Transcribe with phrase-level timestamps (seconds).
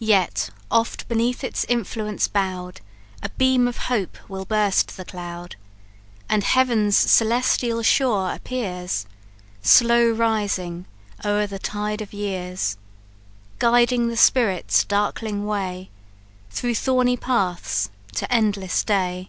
[0.00, 2.80] Yet, oft beneath its influence bowed,
[3.22, 5.56] A beam of hope will burst the cloud,
[6.30, 9.04] And heaven's celestial shore appears
[9.60, 10.86] Slow rising
[11.26, 12.78] o'er the tide of years,
[13.58, 15.90] Guiding the spirit's darkling way
[16.48, 19.28] Through thorny paths to endless day.